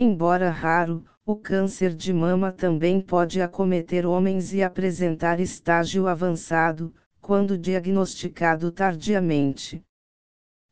Embora 0.00 0.48
raro, 0.48 1.04
o 1.26 1.34
câncer 1.34 1.92
de 1.92 2.12
mama 2.12 2.52
também 2.52 3.00
pode 3.00 3.42
acometer 3.42 4.06
homens 4.06 4.54
e 4.54 4.62
apresentar 4.62 5.40
estágio 5.40 6.06
avançado, 6.06 6.94
quando 7.20 7.58
diagnosticado 7.58 8.70
tardiamente. 8.70 9.82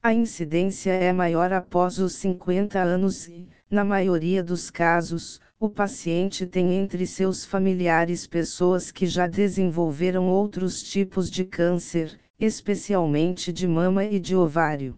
A 0.00 0.14
incidência 0.14 0.92
é 0.92 1.12
maior 1.12 1.52
após 1.52 1.98
os 1.98 2.14
50 2.14 2.80
anos 2.80 3.26
e, 3.26 3.48
na 3.68 3.82
maioria 3.82 4.44
dos 4.44 4.70
casos, 4.70 5.40
o 5.58 5.68
paciente 5.68 6.46
tem 6.46 6.74
entre 6.74 7.04
seus 7.04 7.44
familiares 7.44 8.28
pessoas 8.28 8.92
que 8.92 9.06
já 9.06 9.26
desenvolveram 9.26 10.28
outros 10.28 10.80
tipos 10.84 11.28
de 11.28 11.44
câncer, 11.44 12.16
especialmente 12.38 13.52
de 13.52 13.66
mama 13.66 14.04
e 14.04 14.20
de 14.20 14.36
ovário. 14.36 14.96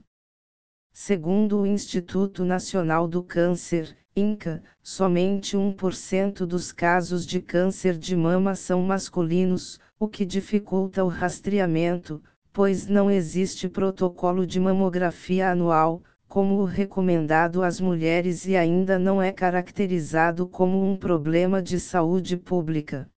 Segundo 0.93 1.61
o 1.61 1.67
Instituto 1.67 2.45
Nacional 2.45 3.09
do 3.09 3.23
Câncer, 3.23 3.97
INCA, 4.19 4.63
somente 4.83 5.57
1% 5.57 6.45
dos 6.45 6.73
casos 6.73 7.25
de 7.25 7.41
câncer 7.41 7.97
de 7.97 8.17
mama 8.17 8.55
são 8.55 8.83
masculinos, 8.83 9.79
o 9.99 10.09
que 10.09 10.25
dificulta 10.25 11.05
o 11.05 11.09
rastreamento, 11.09 12.23
pois 12.53 12.89
não 12.89 13.11
existe 13.11 13.69
protocolo 13.69 14.47
de 14.47 14.59
mamografia 14.59 15.51
anual, 15.51 16.03
como 16.27 16.57
o 16.57 16.65
recomendado 16.65 17.63
às 17.63 17.81
mulheres 17.81 18.45
e 18.47 18.57
ainda 18.57 18.99
não 18.99 19.23
é 19.23 19.33
caracterizado 19.33 20.47
como 20.47 20.85
um 20.85 20.97
problema 20.97 21.63
de 21.63 21.81
saúde 21.81 22.37
pública. 22.37 23.09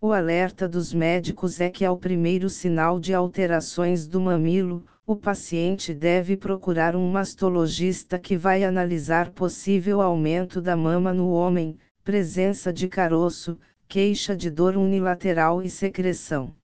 O 0.00 0.12
alerta 0.12 0.68
dos 0.68 0.94
médicos 0.94 1.60
é 1.60 1.68
que 1.68 1.84
ao 1.84 1.96
primeiro 1.96 2.48
sinal 2.48 3.00
de 3.00 3.12
alterações 3.12 4.06
do 4.06 4.20
mamilo, 4.20 4.86
o 5.10 5.16
paciente 5.16 5.92
deve 5.92 6.36
procurar 6.36 6.94
um 6.94 7.10
mastologista 7.10 8.16
que 8.16 8.36
vai 8.36 8.62
analisar 8.62 9.30
possível 9.32 10.00
aumento 10.00 10.62
da 10.62 10.76
mama 10.76 11.12
no 11.12 11.32
homem, 11.32 11.76
presença 12.04 12.72
de 12.72 12.86
caroço, 12.86 13.58
queixa 13.88 14.36
de 14.36 14.48
dor 14.48 14.76
unilateral 14.76 15.64
e 15.64 15.68
secreção. 15.68 16.54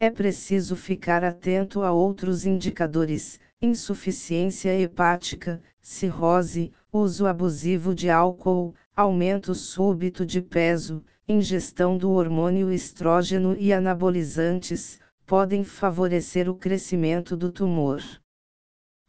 É 0.00 0.10
preciso 0.10 0.74
ficar 0.74 1.22
atento 1.22 1.82
a 1.82 1.92
outros 1.92 2.44
indicadores, 2.44 3.38
insuficiência 3.60 4.76
hepática, 4.76 5.62
cirrose, 5.80 6.72
uso 6.92 7.28
abusivo 7.28 7.94
de 7.94 8.10
álcool, 8.10 8.74
aumento 8.96 9.54
súbito 9.54 10.26
de 10.26 10.42
peso, 10.42 11.04
ingestão 11.28 11.96
do 11.96 12.10
hormônio 12.10 12.72
estrógeno 12.72 13.56
e 13.56 13.72
anabolizantes, 13.72 14.98
podem 15.32 15.64
favorecer 15.64 16.46
o 16.46 16.54
crescimento 16.54 17.34
do 17.34 17.50
tumor. 17.50 18.02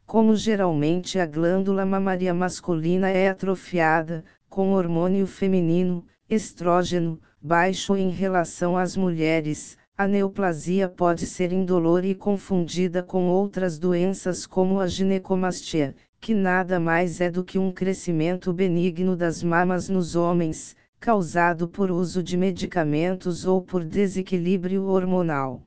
Como 0.06 0.34
geralmente 0.34 1.18
a 1.18 1.26
glândula 1.26 1.84
mamária 1.84 2.32
masculina 2.32 3.10
é 3.10 3.28
atrofiada, 3.28 4.24
com 4.48 4.72
hormônio 4.72 5.26
feminino, 5.26 6.02
estrógeno, 6.26 7.20
baixo 7.42 7.94
em 7.94 8.08
relação 8.08 8.74
às 8.74 8.96
mulheres, 8.96 9.76
a 9.98 10.08
neoplasia 10.08 10.88
pode 10.88 11.26
ser 11.26 11.52
indolor 11.52 12.06
e 12.06 12.14
confundida 12.14 13.02
com 13.02 13.28
outras 13.28 13.78
doenças 13.78 14.46
como 14.46 14.80
a 14.80 14.86
ginecomastia, 14.86 15.94
que 16.18 16.32
nada 16.32 16.80
mais 16.80 17.20
é 17.20 17.30
do 17.30 17.44
que 17.44 17.58
um 17.58 17.70
crescimento 17.70 18.50
benigno 18.50 19.14
das 19.14 19.42
mamas 19.42 19.90
nos 19.90 20.16
homens, 20.16 20.74
causado 20.98 21.68
por 21.68 21.90
uso 21.90 22.22
de 22.22 22.34
medicamentos 22.38 23.44
ou 23.44 23.60
por 23.60 23.84
desequilíbrio 23.84 24.86
hormonal. 24.86 25.60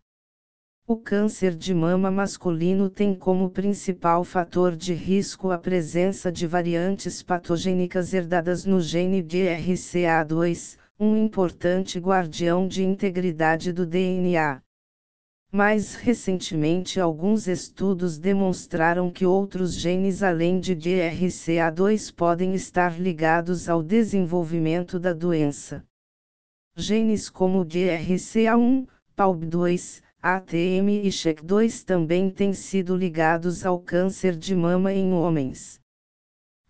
O 0.90 0.96
câncer 0.96 1.54
de 1.54 1.74
mama 1.74 2.10
masculino 2.10 2.90
tem 2.90 3.14
como 3.14 3.50
principal 3.50 4.24
fator 4.24 4.74
de 4.74 4.94
risco 4.94 5.52
a 5.52 5.58
presença 5.58 6.32
de 6.32 6.48
variantes 6.48 7.22
patogênicas 7.22 8.14
herdadas 8.14 8.64
no 8.64 8.80
gene 8.80 9.22
BRCA2, 9.22 10.78
um 10.98 11.18
importante 11.18 12.00
guardião 12.00 12.66
de 12.66 12.86
integridade 12.86 13.74
do 13.74 13.86
DNA. 13.86 14.62
Mais 15.52 15.94
recentemente, 15.94 17.02
alguns 17.02 17.50
estudos 17.50 18.18
demonstraram 18.18 19.12
que 19.12 19.26
outros 19.26 19.74
genes 19.74 20.24
além 20.24 20.58
de 20.58 20.74
DRCA2 20.74 22.14
podem 22.16 22.54
estar 22.54 22.98
ligados 22.98 23.68
ao 23.68 23.84
desenvolvimento 23.84 24.98
da 24.98 25.12
doença. 25.12 25.84
Genes 26.78 27.30
como 27.30 27.66
DRCA1, 27.66 28.88
PALB2, 29.18 30.07
ATM 30.22 30.90
e 31.04 31.10
SHEC2 31.10 31.84
também 31.84 32.30
têm 32.30 32.54
sido 32.54 32.96
ligados 32.96 33.66
ao 33.66 33.80
câncer 33.80 34.36
de 34.36 34.56
mama 34.56 34.94
em 34.94 35.14
homens 35.14 35.80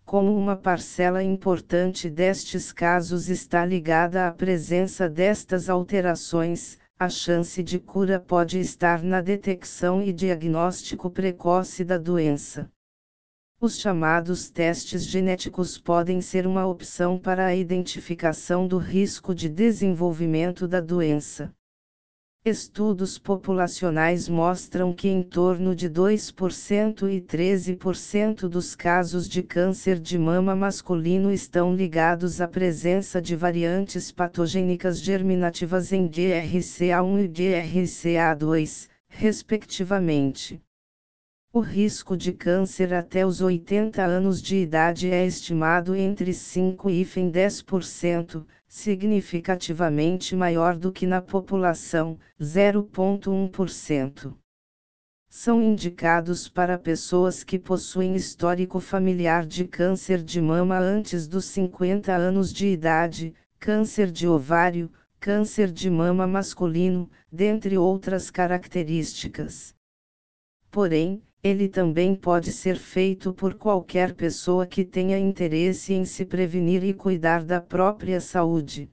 como 0.08 0.34
uma 0.34 0.56
parcela 0.56 1.22
importante 1.22 2.08
destes 2.08 2.72
casos 2.72 3.28
está 3.28 3.62
ligada 3.62 4.26
à 4.26 4.32
presença 4.32 5.06
destas 5.06 5.68
alterações, 5.68 6.78
a 6.98 7.10
chance 7.10 7.62
de 7.62 7.78
cura 7.78 8.18
pode 8.18 8.58
estar 8.58 9.02
na 9.02 9.20
detecção 9.20 10.00
e 10.00 10.10
diagnóstico 10.10 11.10
precoce 11.10 11.84
da 11.84 11.98
doença. 11.98 12.70
Os 13.60 13.78
chamados 13.78 14.48
testes 14.48 15.04
genéticos 15.04 15.76
podem 15.76 16.22
ser 16.22 16.46
uma 16.46 16.66
opção 16.66 17.18
para 17.18 17.44
a 17.44 17.54
identificação 17.54 18.66
do 18.66 18.78
risco 18.78 19.34
de 19.34 19.46
desenvolvimento 19.46 20.66
da 20.66 20.80
doença. 20.80 21.52
Estudos 22.44 23.18
populacionais 23.18 24.28
mostram 24.28 24.92
que 24.94 25.08
em 25.08 25.24
torno 25.24 25.74
de 25.74 25.90
2% 25.90 27.10
e 27.12 27.20
13% 27.20 28.48
dos 28.48 28.76
casos 28.76 29.28
de 29.28 29.42
câncer 29.42 29.98
de 29.98 30.16
mama 30.16 30.54
masculino 30.54 31.32
estão 31.32 31.74
ligados 31.74 32.40
à 32.40 32.46
presença 32.46 33.20
de 33.20 33.34
variantes 33.34 34.12
patogênicas 34.12 35.00
germinativas 35.00 35.92
em 35.92 36.08
DRCA1 36.08 37.24
e 37.24 37.28
DRCA2, 37.28 38.88
respectivamente. 39.08 40.62
O 41.50 41.60
risco 41.60 42.14
de 42.14 42.30
câncer 42.30 42.92
até 42.92 43.24
os 43.24 43.40
80 43.40 44.04
anos 44.04 44.42
de 44.42 44.56
idade 44.56 45.10
é 45.10 45.24
estimado 45.24 45.96
entre 45.96 46.34
5 46.34 46.90
e 46.90 47.02
10%, 47.02 48.44
significativamente 48.66 50.36
maior 50.36 50.76
do 50.76 50.92
que 50.92 51.06
na 51.06 51.22
população, 51.22 52.18
0,1%. 52.38 54.36
São 55.30 55.62
indicados 55.62 56.50
para 56.50 56.76
pessoas 56.76 57.42
que 57.42 57.58
possuem 57.58 58.14
histórico 58.14 58.78
familiar 58.78 59.46
de 59.46 59.66
câncer 59.66 60.22
de 60.22 60.42
mama 60.42 60.78
antes 60.78 61.26
dos 61.26 61.46
50 61.46 62.14
anos 62.14 62.52
de 62.52 62.66
idade, 62.66 63.32
câncer 63.58 64.10
de 64.10 64.28
ovário, 64.28 64.92
câncer 65.18 65.72
de 65.72 65.88
mama 65.88 66.26
masculino, 66.26 67.08
dentre 67.32 67.78
outras 67.78 68.30
características. 68.30 69.74
Porém, 70.70 71.22
ele 71.42 71.68
também 71.68 72.14
pode 72.14 72.50
ser 72.50 72.76
feito 72.76 73.32
por 73.32 73.54
qualquer 73.54 74.14
pessoa 74.14 74.66
que 74.66 74.84
tenha 74.84 75.18
interesse 75.18 75.94
em 75.94 76.04
se 76.04 76.24
prevenir 76.24 76.82
e 76.82 76.92
cuidar 76.92 77.44
da 77.44 77.60
própria 77.60 78.20
saúde. 78.20 78.90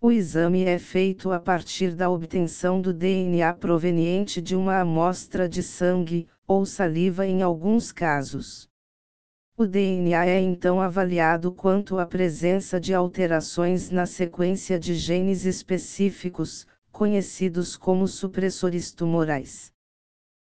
O 0.00 0.12
exame 0.12 0.62
é 0.62 0.78
feito 0.78 1.32
a 1.32 1.40
partir 1.40 1.96
da 1.96 2.08
obtenção 2.08 2.80
do 2.80 2.92
DNA 2.92 3.52
proveniente 3.54 4.40
de 4.40 4.54
uma 4.54 4.78
amostra 4.78 5.48
de 5.48 5.60
sangue, 5.60 6.28
ou 6.46 6.64
saliva 6.64 7.26
em 7.26 7.42
alguns 7.42 7.90
casos. 7.90 8.68
O 9.56 9.66
DNA 9.66 10.24
é 10.24 10.40
então 10.40 10.80
avaliado 10.80 11.50
quanto 11.50 11.98
à 11.98 12.06
presença 12.06 12.78
de 12.78 12.94
alterações 12.94 13.90
na 13.90 14.06
sequência 14.06 14.78
de 14.78 14.94
genes 14.94 15.44
específicos, 15.44 16.64
conhecidos 16.92 17.76
como 17.76 18.06
supressores 18.06 18.92
tumorais. 18.92 19.72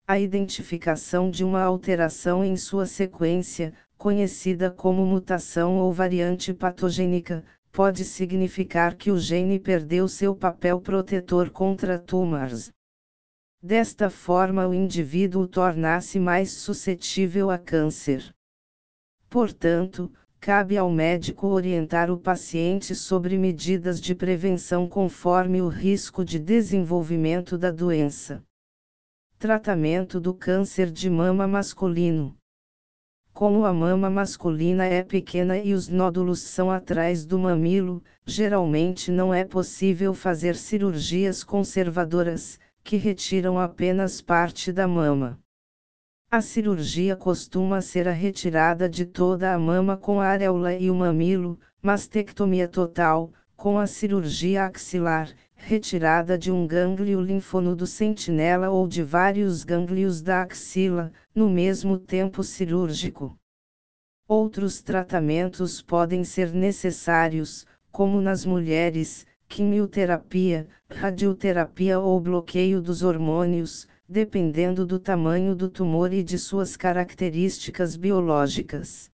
A 0.06 0.20
identificação 0.20 1.32
de 1.32 1.46
uma 1.46 1.62
alteração 1.62 2.44
em 2.44 2.58
sua 2.58 2.86
sequência, 2.86 3.74
conhecida 3.98 4.70
como 4.70 5.06
mutação 5.06 5.78
ou 5.78 5.94
variante 5.94 6.54
patogênica, 6.54 7.42
pode 7.72 8.04
significar 8.04 8.96
que 8.98 9.10
o 9.10 9.18
gene 9.18 9.58
perdeu 9.58 10.10
seu 10.10 10.36
papel 10.36 10.82
protetor 10.82 11.50
contra 11.50 11.98
tumores. 11.98 12.70
Desta 13.62 14.10
forma, 14.10 14.68
o 14.68 14.74
indivíduo 14.74 15.48
torna-se 15.48 16.20
mais 16.20 16.52
suscetível 16.52 17.50
a 17.50 17.58
câncer. 17.58 18.30
Portanto, 19.30 20.12
cabe 20.38 20.76
ao 20.76 20.92
médico 20.92 21.48
orientar 21.48 22.12
o 22.12 22.20
paciente 22.20 22.94
sobre 22.94 23.38
medidas 23.38 24.02
de 24.02 24.14
prevenção 24.14 24.86
conforme 24.86 25.62
o 25.62 25.70
risco 25.70 26.26
de 26.26 26.40
desenvolvimento 26.40 27.58
da 27.58 27.72
doença. 27.72 28.44
Tratamento 29.44 30.22
do 30.22 30.34
câncer 30.34 30.90
de 30.90 31.10
mama 31.10 31.46
masculino. 31.46 32.34
Como 33.34 33.66
a 33.66 33.74
mama 33.74 34.10
masculina 34.10 34.86
é 34.86 35.04
pequena 35.04 35.58
e 35.58 35.74
os 35.74 35.90
nódulos 35.90 36.40
são 36.40 36.72
atrás 36.72 37.26
do 37.26 37.38
mamilo, 37.38 38.02
geralmente 38.26 39.12
não 39.12 39.34
é 39.34 39.44
possível 39.44 40.14
fazer 40.14 40.56
cirurgias 40.56 41.44
conservadoras, 41.44 42.58
que 42.86 42.96
retiram 42.96 43.60
apenas 43.60 44.22
parte 44.22 44.72
da 44.72 44.88
mama. 44.88 45.38
A 46.32 46.40
cirurgia 46.40 47.18
costuma 47.18 47.82
ser 47.82 48.08
a 48.08 48.14
retirada 48.14 48.88
de 48.88 49.06
toda 49.06 49.54
a 49.54 49.60
mama 49.60 49.98
com 49.98 50.22
a 50.22 50.28
areola 50.28 50.74
e 50.74 50.90
o 50.90 50.96
mamilo, 50.96 51.60
mastectomia 51.82 52.70
total, 52.70 53.34
com 53.64 53.80
a 53.80 53.88
cirurgia 53.88 54.66
axilar, 54.66 55.34
retirada 55.56 56.38
de 56.38 56.52
um 56.52 56.68
gânglio 56.68 57.22
linfonodo 57.22 57.88
sentinela 57.88 58.70
ou 58.70 58.86
de 58.86 59.02
vários 59.02 59.64
gânglios 59.64 60.22
da 60.22 60.42
axila, 60.42 61.14
no 61.34 61.50
mesmo 61.50 61.98
tempo 61.98 62.44
cirúrgico. 62.44 63.40
Outros 64.28 64.82
tratamentos 64.82 65.82
podem 65.82 66.26
ser 66.26 66.52
necessários, 66.52 67.66
como 67.90 68.20
nas 68.20 68.44
mulheres, 68.44 69.26
quimioterapia, 69.48 70.68
radioterapia 70.90 72.02
ou 72.02 72.20
bloqueio 72.20 72.82
dos 72.82 73.02
hormônios, 73.02 73.88
dependendo 74.10 74.86
do 74.86 75.00
tamanho 75.00 75.56
do 75.56 75.70
tumor 75.70 76.12
e 76.12 76.22
de 76.22 76.38
suas 76.38 76.76
características 76.76 77.96
biológicas. 77.96 79.13